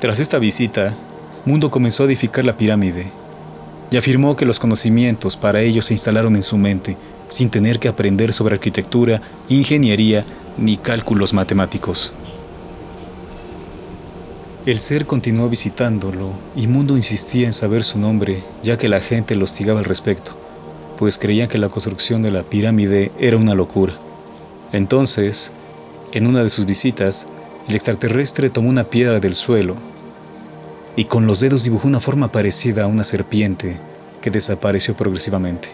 Tras 0.01 0.21
esta 0.21 0.39
visita, 0.39 0.95
Mundo 1.47 1.71
comenzó 1.71 2.03
a 2.03 2.07
edificar 2.07 2.45
la 2.45 2.57
pirámide 2.57 3.11
y 3.91 3.97
afirmó 3.97 4.37
que 4.37 4.45
los 4.45 4.59
conocimientos 4.59 5.37
para 5.37 5.63
ello 5.63 5.81
se 5.81 5.95
instalaron 5.95 6.37
en 6.37 6.43
su 6.43 6.59
mente 6.59 6.99
sin 7.29 7.49
tener 7.49 7.79
que 7.79 7.89
aprender 7.89 8.35
sobre 8.35 8.57
arquitectura, 8.57 9.23
ingeniería 9.49 10.27
ni 10.59 10.77
cálculos 10.77 11.33
matemáticos. 11.33 12.13
El 14.67 14.79
ser 14.79 15.07
continuó 15.07 15.49
visitándolo 15.49 16.35
y 16.55 16.67
Mundo 16.67 16.95
insistía 16.95 17.47
en 17.47 17.55
saber 17.55 17.83
su 17.83 17.99
nombre, 17.99 18.45
ya 18.63 18.77
que 18.77 18.91
la 18.91 19.01
gente 19.01 19.35
lo 19.35 19.45
hostigaba 19.45 19.79
al 19.79 19.87
respecto, 19.87 20.33
pues 20.99 21.19
creían 21.19 21.49
que 21.49 21.57
la 21.57 21.71
construcción 21.71 22.21
de 22.21 22.31
la 22.31 22.43
pirámide 22.43 23.11
era 23.19 23.39
una 23.39 23.55
locura. 23.55 23.95
Entonces, 24.73 25.53
en 26.13 26.27
una 26.27 26.43
de 26.43 26.51
sus 26.51 26.67
visitas, 26.67 27.27
el 27.69 27.75
extraterrestre 27.75 28.51
tomó 28.51 28.69
una 28.69 28.85
piedra 28.85 29.19
del 29.19 29.35
suelo 29.35 29.77
y 30.95 31.05
con 31.05 31.27
los 31.27 31.41
dedos 31.41 31.65
dibujó 31.65 31.89
una 31.89 32.01
forma 32.01 32.31
parecida 32.31 32.85
a 32.85 32.87
una 32.87 33.05
serpiente 33.05 33.79
que 34.21 34.31
desapareció 34.31 34.95
progresivamente 34.95 35.71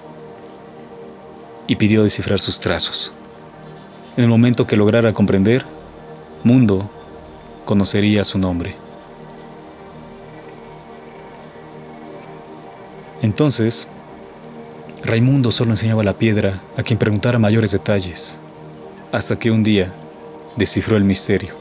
y 1.66 1.74
pidió 1.74 2.04
descifrar 2.04 2.38
sus 2.38 2.60
trazos. 2.60 3.14
En 4.16 4.22
el 4.22 4.30
momento 4.30 4.68
que 4.68 4.76
lograra 4.76 5.12
comprender, 5.12 5.64
Mundo 6.44 6.88
conocería 7.66 8.25
su 8.25 8.38
nombre. 8.38 8.75
Entonces, 13.20 13.88
Raimundo 15.04 15.52
solo 15.52 15.73
enseñaba 15.73 16.02
la 16.02 16.14
piedra 16.14 16.61
a 16.78 16.82
quien 16.82 16.99
preguntara 16.99 17.38
mayores 17.38 17.73
detalles, 17.73 18.40
hasta 19.12 19.38
que 19.38 19.50
un 19.50 19.62
día 19.62 19.92
descifró 20.56 20.96
el 20.96 21.04
misterio. 21.04 21.54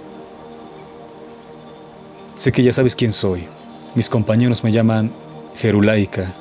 Sé 2.35 2.51
que 2.51 2.63
ya 2.63 2.71
sabes 2.71 2.95
quién 2.95 3.11
soy. 3.11 3.47
Mis 3.95 4.09
compañeros 4.09 4.63
me 4.63 4.71
llaman 4.71 5.11
Jerulaica, 5.55 6.33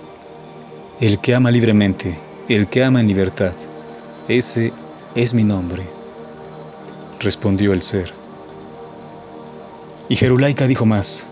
el 1.00 1.18
que 1.21 1.35
ama 1.35 1.50
libremente, 1.50 2.18
el 2.49 2.68
que 2.68 2.85
ama 2.85 3.00
en 3.00 3.09
libertad. 3.09 3.52
Ese 4.28 4.73
es 5.14 5.35
mi 5.35 5.44
nombre, 5.44 5.85
respondió 7.21 7.73
el 7.73 7.83
ser. 7.83 8.24
Y 10.08 10.16
Jerulaika 10.16 10.66
dijo 10.66 10.84
más. 10.87 11.26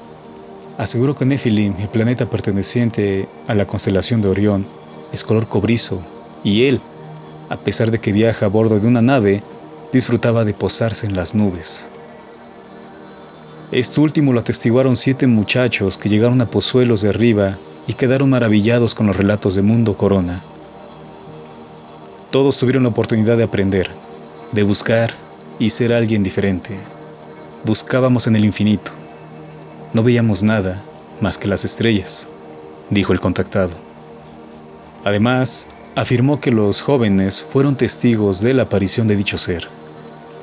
Aseguró 0.79 1.15
que 1.15 1.27
Nephilim, 1.27 1.75
el 1.79 1.89
planeta 1.89 2.31
perteneciente 2.31 3.29
a 3.47 3.55
la 3.55 3.67
constelación 3.67 4.23
de 4.23 4.29
Orión, 4.29 4.67
es 5.13 5.23
color 5.25 5.47
cobrizo, 5.47 6.01
y 6.43 6.65
él, 6.65 6.81
a 7.51 7.59
pesar 7.59 7.91
de 7.91 7.99
que 8.01 8.13
viaja 8.13 8.47
a 8.47 8.49
bordo 8.49 8.81
de 8.81 8.89
una 8.89 9.03
nave, 9.03 9.43
disfrutaba 9.93 10.47
de 10.47 10.55
posarse 10.55 11.07
en 11.07 11.15
las 11.15 11.35
nubes. 11.35 11.91
Esto 13.71 14.01
último 14.03 14.33
lo 14.33 14.41
atestiguaron 14.41 14.97
siete 14.97 15.27
muchachos 15.27 15.99
que 15.99 16.09
llegaron 16.09 16.41
a 16.41 16.47
Pozuelos 16.47 17.03
de 17.03 17.11
arriba 17.11 17.59
y 17.87 17.95
quedaron 17.95 18.31
maravillados 18.31 18.95
con 18.95 19.07
los 19.07 19.17
relatos 19.17 19.55
de 19.55 19.63
Mundo 19.63 19.97
Corona. 19.97 20.43
Todos 22.31 22.59
tuvieron 22.59 22.83
la 22.85 22.89
oportunidad 22.89 23.37
de 23.37 23.45
aprender, 23.45 23.91
de 24.53 24.63
buscar 24.63 25.15
y 25.59 25.71
ser 25.71 25.93
alguien 25.93 26.23
diferente. 26.23 26.79
Buscábamos 27.65 28.27
en 28.27 28.35
el 28.35 28.45
infinito. 28.45 28.91
No 29.93 30.03
veíamos 30.03 30.43
nada 30.43 30.83
más 31.21 31.39
que 31.39 31.47
las 31.47 31.65
estrellas, 31.65 32.29
dijo 32.91 33.13
el 33.13 33.21
contactado. 33.21 33.71
Además, 35.05 35.69
afirmó 35.95 36.41
que 36.41 36.51
los 36.51 36.81
jóvenes 36.81 37.47
fueron 37.49 37.77
testigos 37.77 38.41
de 38.41 38.53
la 38.55 38.65
aparición 38.65 39.07
de 39.07 39.15
dicho 39.15 39.39
ser. 39.39 39.69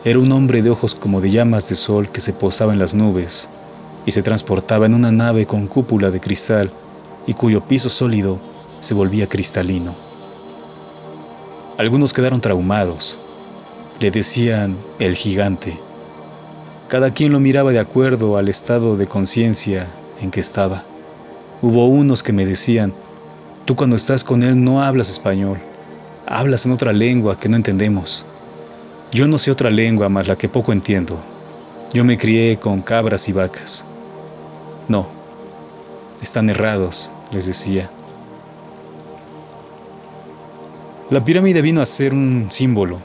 Era 0.05 0.17
un 0.17 0.31
hombre 0.31 0.61
de 0.61 0.69
ojos 0.69 0.95
como 0.95 1.19
de 1.19 1.29
llamas 1.29 1.67
de 1.67 1.75
sol 1.75 2.07
que 2.07 2.21
se 2.21 2.31
posaba 2.31 2.71
en 2.71 2.79
las 2.79 2.95
nubes 2.95 3.49
y 4.05 4.11
se 4.11 4.23
transportaba 4.23 4.85
en 4.85 4.93
una 4.93 5.11
nave 5.11 5.45
con 5.45 5.67
cúpula 5.67 6.11
de 6.11 6.21
cristal 6.21 6.71
y 7.27 7.33
cuyo 7.33 7.67
piso 7.67 7.89
sólido 7.89 8.39
se 8.79 8.93
volvía 8.93 9.27
cristalino. 9.27 9.93
Algunos 11.77 12.13
quedaron 12.13 12.39
traumados. 12.39 13.19
Le 13.99 14.09
decían 14.09 14.77
el 14.99 15.17
gigante 15.17 15.77
cada 16.89 17.11
quien 17.11 17.31
lo 17.31 17.39
miraba 17.39 17.71
de 17.71 17.77
acuerdo 17.77 18.35
al 18.35 18.49
estado 18.49 18.97
de 18.97 19.05
conciencia 19.05 19.85
en 20.21 20.31
que 20.31 20.39
estaba. 20.39 20.83
Hubo 21.61 21.85
unos 21.85 22.23
que 22.23 22.33
me 22.33 22.47
decían, 22.47 22.93
tú 23.65 23.75
cuando 23.75 23.95
estás 23.95 24.23
con 24.23 24.41
él 24.41 24.63
no 24.63 24.81
hablas 24.81 25.07
español, 25.07 25.59
hablas 26.25 26.65
en 26.65 26.71
otra 26.71 26.91
lengua 26.91 27.39
que 27.39 27.47
no 27.47 27.57
entendemos. 27.57 28.25
Yo 29.11 29.27
no 29.27 29.37
sé 29.37 29.51
otra 29.51 29.69
lengua 29.69 30.09
más 30.09 30.27
la 30.27 30.35
que 30.35 30.49
poco 30.49 30.73
entiendo, 30.73 31.19
Yo 31.93 32.03
me 32.03 32.17
crié 32.17 32.57
con 32.57 32.81
cabras 32.81 33.29
y 33.29 33.33
vacas. 33.33 33.85
No, 34.87 35.07
están 36.21 36.49
errados, 36.49 37.13
les 37.31 37.45
decía. 37.45 37.89
La 41.11 41.23
pirámide 41.23 41.61
vino 41.61 41.81
a 41.81 41.85
ser 41.85 42.13
un 42.13 42.47
símbolo, 42.49 42.99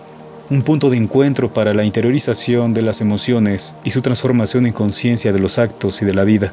un 0.51 0.63
punto 0.63 0.91
de 0.91 0.99
encuentro 0.99 1.53
para 1.53 1.73
la 1.73 1.85
interiorización 1.85 2.75
de 2.75 2.83
las 2.83 3.01
emociones 3.01 3.77
y 3.83 3.91
su 3.91 4.03
transformación 4.03 4.67
en 4.67 4.73
conciencia 4.73 5.33
de 5.33 5.39
los 5.39 5.59
actos 5.59 6.03
y 6.03 6.05
de 6.05 6.13
la 6.13 6.25
vida. 6.25 6.53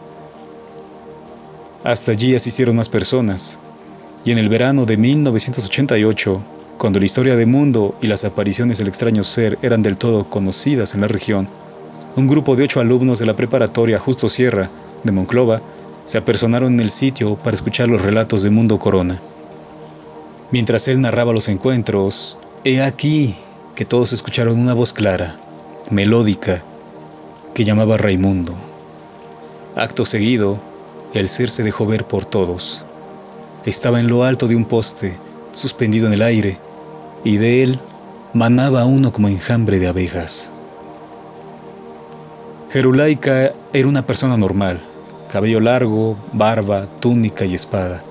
Hasta 1.84 2.12
allí 2.14 2.34
asistieron 2.34 2.76
más 2.76 2.88
personas, 2.88 3.60
y 4.24 4.32
en 4.32 4.38
el 4.38 4.50
verano 4.50 4.86
de 4.86 4.98
1988, 4.98 6.42
cuando 6.78 7.00
la 7.00 7.06
historia 7.06 7.36
del 7.36 7.48
mundo 7.48 7.96
y 8.02 8.08
las 8.08 8.24
apariciones 8.24 8.78
del 8.78 8.88
extraño 8.88 9.24
ser 9.24 9.58
eran 9.62 9.82
del 9.82 9.98
todo 9.98 10.24
conocidas 10.24 10.94
en 10.94 11.02
la 11.02 11.08
región, 11.08 11.48
un 12.16 12.28
grupo 12.28 12.56
de 12.56 12.64
ocho 12.64 12.80
alumnos 12.80 13.20
de 13.20 13.26
la 13.26 13.36
preparatoria 13.36 14.00
Justo 14.00 14.30
Sierra, 14.30 14.70
de 15.04 15.12
Monclova, 15.12 15.62
se 16.06 16.18
apersonaron 16.18 16.74
en 16.74 16.80
el 16.80 16.90
sitio 16.90 17.36
para 17.36 17.56
escuchar 17.56 17.90
los 17.90 18.02
relatos 18.02 18.44
de 18.44 18.50
Mundo 18.50 18.80
Corona. 18.80 19.20
Mientras 20.52 20.88
él 20.88 21.02
narraba 21.02 21.34
los 21.34 21.50
encuentros, 21.50 22.38
he 22.64 22.82
aquí 22.82 23.36
que 23.82 23.86
todos 23.86 24.14
escucharon 24.14 24.60
una 24.60 24.76
voz 24.76 24.94
clara, 24.94 25.40
melódica, 25.90 26.62
que 27.56 27.64
llamaba 27.64 27.98
Raimundo. 27.98 28.54
Acto 29.76 30.06
seguido, 30.06 30.60
el 31.16 31.28
ser 31.30 31.50
se 31.50 31.64
dejó 31.64 31.88
ver 31.88 32.06
por 32.06 32.24
todos. 32.24 32.86
Estaba 33.66 34.00
en 34.00 34.08
lo 34.08 34.24
alto 34.24 34.48
de 34.48 34.56
un 34.56 34.66
poste, 34.66 35.18
suspendido 35.52 36.06
en 36.06 36.14
el 36.14 36.22
aire, 36.22 36.60
y 37.24 37.38
de 37.38 37.64
él 37.64 37.80
manaba 38.36 38.86
uno 38.86 39.12
como 39.12 39.30
enjambre 39.30 39.80
de 39.80 39.88
abejas. 39.88 40.52
Jerulaika 42.70 43.52
era 43.74 43.88
una 43.88 44.06
persona 44.06 44.38
normal, 44.38 44.80
cabello 45.28 45.60
largo, 45.60 46.18
barba, 46.34 46.86
túnica 47.00 47.46
y 47.46 47.56
espada. 47.56 48.04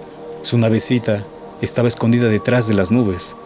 Su 0.42 0.58
navecita 0.58 1.24
estaba 1.60 1.86
escondida 1.86 2.28
detrás 2.28 2.66
de 2.66 2.74
las 2.74 2.90
nubes, 2.90 3.36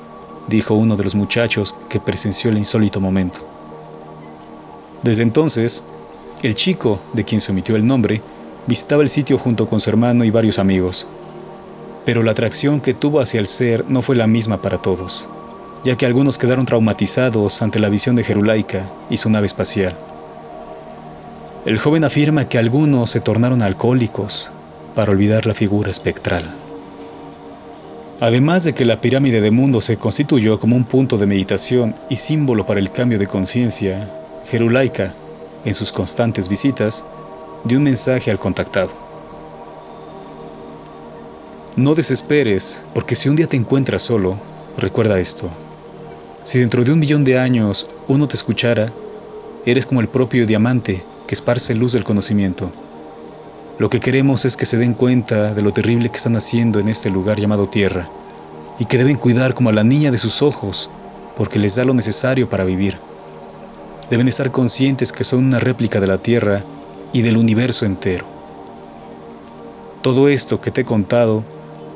dijo 0.49 0.75
uno 0.75 0.97
de 0.97 1.05
los 1.05 1.15
muchachos 1.15 1.77
que 1.89 2.01
presenció 2.01 2.51
el 2.51 2.59
insólito 2.59 3.01
momento. 3.01 3.41
Desde 5.03 5.23
entonces, 5.23 5.85
el 6.43 6.55
chico, 6.55 7.01
de 7.13 7.25
quien 7.25 7.41
se 7.41 7.53
omitió 7.53 7.77
el 7.77 7.87
nombre, 7.87 8.23
visitaba 8.67 9.03
el 9.03 9.09
sitio 9.09 9.39
junto 9.39 9.67
con 9.67 9.81
su 9.81 9.91
hermano 9.91 10.25
y 10.25 10.31
varios 10.31 10.59
amigos. 10.59 11.07
Pero 12.05 12.23
la 12.23 12.33
atracción 12.33 12.81
que 12.81 12.95
tuvo 12.95 13.21
hacia 13.21 13.41
el 13.41 13.47
ser 13.47 13.89
no 13.91 14.03
fue 14.03 14.17
la 14.17 14.27
misma 14.27 14.61
para 14.61 14.81
todos, 14.81 15.29
ya 15.85 15.97
que 15.97 16.07
algunos 16.07 16.39
quedaron 16.39 16.67
traumatizados 16.67 17.63
ante 17.63 17.81
la 17.81 17.89
visión 17.89 18.17
de 18.17 18.25
Jerulaika 18.25 18.91
y 19.11 19.17
su 19.17 19.31
nave 19.31 19.47
espacial. 19.47 19.97
El 21.65 21.79
joven 21.79 22.05
afirma 22.05 22.47
que 22.47 22.59
algunos 22.59 23.11
se 23.11 23.21
tornaron 23.21 23.63
alcohólicos 23.63 24.51
para 24.95 25.13
olvidar 25.13 25.47
la 25.47 25.55
figura 25.55 25.91
espectral. 25.91 26.64
Además 28.25 28.65
de 28.65 28.73
que 28.73 28.87
la 28.87 29.03
pirámide 29.03 29.43
de 29.43 29.51
mundo 29.51 29.83
se 29.83 29.99
constituyó 29.99 30.59
como 30.59 30.77
un 30.77 30.87
punto 30.87 31.19
de 31.19 31.27
meditación 31.27 31.95
y 32.09 32.17
símbolo 32.17 32.65
para 32.65 32.81
el 32.81 32.91
cambio 32.91 33.19
de 33.19 33.27
conciencia, 33.27 34.11
Jerulaika, 34.47 35.13
en 35.67 35.75
sus 35.75 35.93
constantes 35.93 36.49
visitas, 36.49 37.05
dio 37.65 37.77
un 37.77 37.85
mensaje 37.85 38.31
al 38.31 38.39
contactado. 38.39 38.93
No 41.77 41.95
desesperes, 41.95 42.83
porque 42.95 43.15
si 43.15 43.29
un 43.29 43.37
día 43.37 43.47
te 43.47 43.59
encuentras 43.59 44.01
solo, 44.01 44.39
recuerda 44.79 45.21
esto. 45.21 45.51
Si 46.45 46.59
dentro 46.59 46.83
de 46.83 46.93
un 46.93 47.01
millón 47.01 47.25
de 47.25 47.39
años 47.39 47.89
uno 48.09 48.27
te 48.27 48.37
escuchara, 48.37 48.91
eres 49.67 49.85
como 49.85 50.01
el 50.01 50.09
propio 50.09 50.47
diamante 50.47 51.05
que 51.27 51.35
esparce 51.35 51.75
luz 51.75 51.93
del 51.93 52.05
conocimiento. 52.05 52.73
Lo 53.77 53.91
que 53.91 53.99
queremos 53.99 54.45
es 54.45 54.57
que 54.57 54.67
se 54.67 54.79
den 54.79 54.95
cuenta 54.95 55.53
de 55.53 55.61
lo 55.61 55.73
terrible 55.73 56.09
que 56.09 56.17
están 56.17 56.37
haciendo 56.37 56.79
en 56.79 56.89
este 56.89 57.11
lugar 57.11 57.41
llamado 57.41 57.69
Tierra, 57.69 58.09
y 58.79 58.87
que 58.87 58.99
deben 58.99 59.17
cuidar 59.17 59.55
como 59.55 59.69
a 59.71 59.73
la 59.73 59.85
niña 59.85 60.11
de 60.11 60.19
sus 60.19 60.43
ojos, 60.43 60.91
porque 61.37 61.59
les 61.59 61.77
da 61.77 61.85
lo 61.85 61.95
necesario 61.95 62.49
para 62.49 62.65
vivir. 62.65 62.99
Deben 64.11 64.29
estar 64.29 64.51
conscientes 64.51 65.13
que 65.13 65.25
son 65.25 65.45
una 65.45 65.59
réplica 65.59 66.01
de 66.01 66.07
la 66.07 66.19
Tierra 66.19 66.63
y 67.13 67.23
del 67.23 67.37
universo 67.37 67.87
entero. 67.87 68.27
Todo 70.03 70.29
esto 70.29 70.61
que 70.61 70.71
te 70.71 70.83
he 70.83 70.85
contado, 70.85 71.45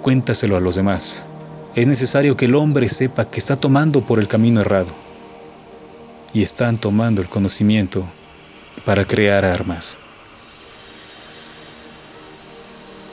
cuéntaselo 0.03 0.57
a 0.57 0.61
los 0.61 0.77
demás. 0.77 1.27
Es 1.75 1.87
necesario 1.87 2.37
que 2.37 2.47
el 2.47 2.55
hombre 2.55 2.89
sepa 2.89 3.27
que 3.27 3.39
está 3.39 3.57
tomando 3.57 4.01
por 4.01 4.19
el 4.19 4.29
camino 4.29 4.61
errado. 4.61 4.89
Y 6.33 6.43
están 6.43 6.79
tomando 6.79 7.21
el 7.21 7.29
conocimiento 7.29 8.05
para 8.85 9.05
crear 9.05 9.45
armas. 9.45 9.99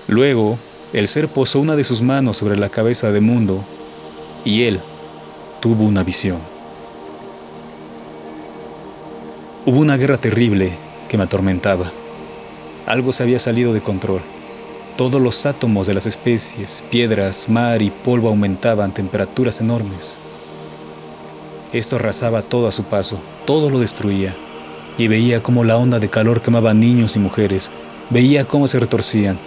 Luego, 0.07 0.57
el 0.93 1.07
ser 1.07 1.27
posó 1.27 1.59
una 1.59 1.75
de 1.75 1.83
sus 1.83 2.01
manos 2.01 2.37
sobre 2.37 2.57
la 2.57 2.69
cabeza 2.69 3.11
de 3.11 3.21
Mundo 3.21 3.63
y 4.43 4.63
él 4.63 4.79
tuvo 5.59 5.83
una 5.83 6.03
visión. 6.03 6.39
Hubo 9.65 9.79
una 9.79 9.97
guerra 9.97 10.17
terrible 10.17 10.71
que 11.09 11.17
me 11.17 11.23
atormentaba. 11.23 11.91
Algo 12.85 13.11
se 13.11 13.23
había 13.23 13.39
salido 13.39 13.73
de 13.73 13.81
control. 13.81 14.21
Todos 14.95 15.19
los 15.19 15.45
átomos 15.45 15.87
de 15.87 15.95
las 15.95 16.05
especies, 16.05 16.83
piedras, 16.91 17.49
mar 17.49 17.81
y 17.81 17.89
polvo 17.89 18.29
aumentaban 18.29 18.93
temperaturas 18.93 19.59
enormes. 19.61 20.19
Esto 21.73 21.97
arrasaba 21.97 22.43
todo 22.43 22.67
a 22.67 22.71
su 22.71 22.83
paso, 22.83 23.19
todo 23.45 23.69
lo 23.69 23.79
destruía, 23.79 24.35
y 24.97 25.07
veía 25.07 25.43
cómo 25.43 25.63
la 25.63 25.77
onda 25.77 25.99
de 25.99 26.09
calor 26.09 26.41
quemaba 26.41 26.73
niños 26.73 27.15
y 27.15 27.19
mujeres, 27.19 27.71
veía 28.09 28.45
cómo 28.45 28.67
se 28.67 28.79
retorcían, 28.79 29.37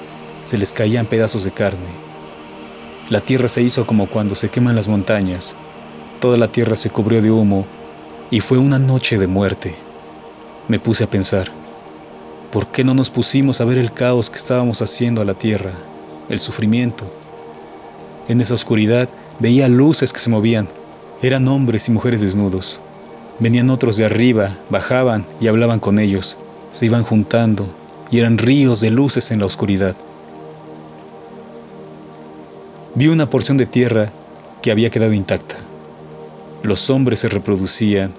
se 0.49 0.57
les 0.57 0.73
caían 0.73 1.05
pedazos 1.05 1.45
de 1.45 1.51
carne. 1.51 1.91
La 3.11 3.21
tierra 3.21 3.51
se 3.51 3.61
hizo 3.61 3.87
como 3.87 4.07
cuando 4.07 4.35
se 4.35 4.49
queman 4.49 4.77
las 4.77 4.89
montañas. 4.89 5.57
Toda 6.21 6.39
la 6.39 6.49
tierra 6.49 6.75
se 6.75 6.89
cubrió 6.89 7.21
de 7.21 7.31
humo 7.31 7.67
y 8.31 8.41
fue 8.41 8.57
una 8.57 8.79
noche 8.79 9.19
de 9.19 9.27
muerte. 9.27 9.75
Me 10.67 10.81
puse 10.81 11.05
a 11.05 11.11
pensar, 11.11 11.51
¿por 12.51 12.67
qué 12.69 12.83
no 12.83 12.95
nos 12.95 13.11
pusimos 13.11 13.61
a 13.61 13.67
ver 13.67 13.77
el 13.77 13.93
caos 13.93 14.31
que 14.31 14.39
estábamos 14.39 14.81
haciendo 14.81 15.21
a 15.21 15.27
la 15.27 15.35
tierra, 15.35 15.73
el 16.31 16.41
sufrimiento? 16.41 17.05
En 18.27 18.41
esa 18.41 18.55
oscuridad 18.55 19.07
veía 19.41 19.69
luces 19.69 20.15
que 20.15 20.21
se 20.21 20.31
movían. 20.31 20.67
Eran 21.21 21.47
hombres 21.49 21.89
y 21.89 21.93
mujeres 21.93 22.23
desnudos. 22.23 22.81
Venían 23.39 23.69
otros 23.69 23.99
de 23.99 24.07
arriba, 24.07 24.57
bajaban 24.71 25.27
y 25.43 25.49
hablaban 25.49 25.79
con 25.79 25.99
ellos. 25.99 26.39
Se 26.73 26.87
iban 26.87 27.05
juntando 27.05 27.67
y 28.11 28.21
eran 28.21 28.39
ríos 28.39 28.81
de 28.81 28.91
luces 28.91 29.31
en 29.31 29.41
la 29.41 29.47
oscuridad. 29.47 29.95
Vi 32.95 33.09
una 33.09 33.29
porción 33.29 33.57
de 33.57 33.67
tierra 33.67 34.11
que 34.63 34.71
había 34.71 34.91
quedado 34.91 35.13
intacta. 35.13 35.57
Los 36.63 36.91
hombres 36.91 37.21
se 37.21 37.29
reproducían 37.29 38.13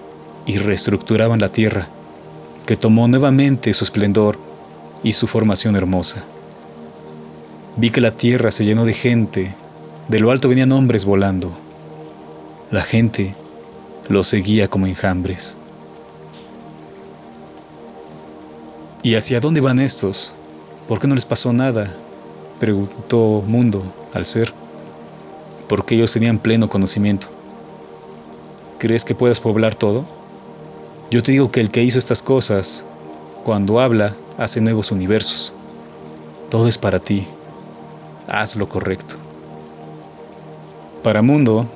y 0.45 0.58
reestructuraban 0.58 1.39
la 1.39 1.51
tierra, 1.51 1.88
que 2.65 2.77
tomó 2.77 3.08
nuevamente 3.08 3.73
su 3.73 3.84
esplendor 3.84 4.38
y 5.03 5.13
su 5.13 5.27
formación 5.27 5.75
hermosa. 5.75 6.23
Vi 7.77 7.89
que 7.89 8.01
la 8.01 8.12
tierra 8.12 8.51
se 8.51 8.63
llenó 8.63 8.86
de 8.86 8.93
gente, 8.93 9.55
de 10.08 10.19
lo 10.19 10.32
alto 10.32 10.49
venían 10.49 10.71
hombres 10.71 11.05
volando. 11.05 11.51
La 12.71 12.82
gente 12.82 13.36
los 14.08 14.27
seguía 14.27 14.69
como 14.69 14.88
enjambres. 14.88 15.58
¿Y 19.01 19.15
hacia 19.15 19.39
dónde 19.39 19.62
van 19.62 19.79
estos? 19.79 20.34
¿Por 20.88 20.99
qué 20.99 21.08
no 21.08 21.15
les 21.15 21.25
pasó 21.25 21.53
nada? 21.53 21.91
preguntó 22.60 23.43
Mundo 23.47 23.84
al 24.13 24.25
ser 24.25 24.53
porque 25.69 25.95
ellos 25.95 26.12
tenían 26.12 26.39
pleno 26.39 26.67
conocimiento. 26.67 27.27
¿Crees 28.79 29.05
que 29.05 29.15
puedas 29.15 29.39
poblar 29.39 29.75
todo? 29.75 30.03
Yo 31.12 31.23
te 31.23 31.32
digo 31.32 31.51
que 31.51 31.62
el 31.62 31.69
que 31.69 31.84
hizo 31.84 31.99
estas 31.99 32.21
cosas, 32.21 32.86
cuando 33.45 33.79
habla, 33.79 34.15
hace 34.38 34.60
nuevos 34.60 34.91
universos. 34.91 35.53
Todo 36.49 36.67
es 36.67 36.77
para 36.77 36.99
ti. 36.99 37.25
Haz 38.27 38.55
lo 38.55 38.67
correcto. 38.67 39.15
Para 41.03 41.21
Mundo, 41.21 41.67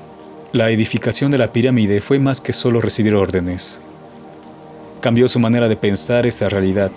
la 0.51 0.69
edificación 0.71 1.31
de 1.31 1.37
la 1.37 1.51
pirámide 1.51 2.01
fue 2.01 2.19
más 2.19 2.41
que 2.41 2.53
solo 2.53 2.81
recibir 2.81 3.15
órdenes. 3.15 3.81
Cambió 5.01 5.27
su 5.27 5.39
manera 5.39 5.67
de 5.67 5.75
pensar 5.75 6.25
esta 6.25 6.49
realidad. 6.49 6.91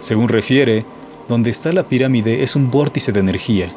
Según 0.00 0.28
refiere, 0.28 0.84
donde 1.28 1.50
está 1.50 1.72
la 1.72 1.88
pirámide 1.88 2.42
es 2.42 2.54
un 2.54 2.70
vórtice 2.70 3.12
de 3.12 3.20
energía. 3.20 3.72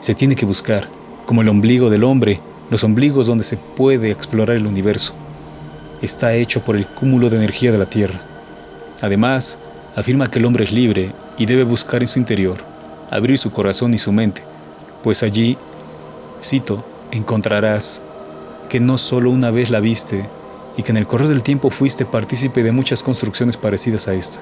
Se 0.00 0.14
tiene 0.14 0.34
que 0.34 0.46
buscar 0.46 0.88
como 1.26 1.42
el 1.42 1.48
ombligo 1.48 1.90
del 1.90 2.04
hombre, 2.04 2.40
los 2.70 2.84
ombligos 2.84 3.26
donde 3.26 3.44
se 3.44 3.56
puede 3.56 4.10
explorar 4.10 4.56
el 4.56 4.66
universo. 4.66 5.14
Está 6.02 6.34
hecho 6.34 6.64
por 6.64 6.76
el 6.76 6.86
cúmulo 6.86 7.30
de 7.30 7.36
energía 7.36 7.72
de 7.72 7.78
la 7.78 7.88
Tierra. 7.88 8.20
Además, 9.00 9.58
afirma 9.96 10.30
que 10.30 10.38
el 10.38 10.44
hombre 10.44 10.64
es 10.64 10.72
libre 10.72 11.12
y 11.38 11.46
debe 11.46 11.64
buscar 11.64 12.02
en 12.02 12.08
su 12.08 12.18
interior, 12.18 12.58
abrir 13.10 13.38
su 13.38 13.50
corazón 13.50 13.94
y 13.94 13.98
su 13.98 14.12
mente, 14.12 14.42
pues 15.02 15.22
allí, 15.22 15.56
cito, 16.42 16.84
encontrarás 17.10 18.02
que 18.68 18.80
no 18.80 18.98
solo 18.98 19.30
una 19.30 19.50
vez 19.50 19.70
la 19.70 19.80
viste, 19.80 20.24
y 20.76 20.82
que 20.82 20.90
en 20.90 20.96
el 20.96 21.06
correr 21.06 21.28
del 21.28 21.42
tiempo 21.42 21.70
fuiste 21.70 22.04
partícipe 22.04 22.62
de 22.62 22.72
muchas 22.72 23.02
construcciones 23.02 23.56
parecidas 23.56 24.08
a 24.08 24.14
esta. 24.14 24.40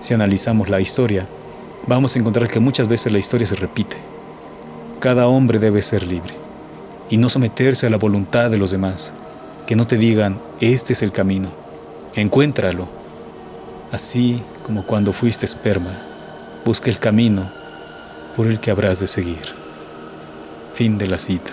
Si 0.00 0.14
analizamos 0.14 0.68
la 0.68 0.80
historia, 0.80 1.26
vamos 1.86 2.14
a 2.14 2.18
encontrar 2.18 2.48
que 2.48 2.60
muchas 2.60 2.88
veces 2.88 3.12
la 3.12 3.18
historia 3.18 3.46
se 3.46 3.56
repite. 3.56 3.96
Cada 5.00 5.28
hombre 5.28 5.58
debe 5.58 5.80
ser 5.80 6.06
libre 6.06 6.34
y 7.08 7.16
no 7.16 7.30
someterse 7.30 7.86
a 7.86 7.90
la 7.90 7.96
voluntad 7.96 8.50
de 8.50 8.58
los 8.58 8.70
demás, 8.70 9.14
que 9.66 9.74
no 9.74 9.86
te 9.86 9.96
digan, 9.96 10.38
este 10.60 10.92
es 10.92 11.02
el 11.02 11.10
camino, 11.10 11.48
encuéntralo. 12.16 12.86
Así 13.92 14.42
como 14.62 14.84
cuando 14.84 15.14
fuiste 15.14 15.46
esperma, 15.46 15.96
busca 16.66 16.90
el 16.90 16.98
camino 16.98 17.50
por 18.36 18.46
el 18.46 18.60
que 18.60 18.70
habrás 18.70 19.00
de 19.00 19.06
seguir. 19.06 19.40
Fin 20.74 20.98
de 20.98 21.06
la 21.06 21.16
cita. 21.16 21.52